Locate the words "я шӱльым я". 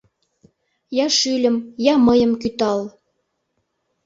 1.05-1.95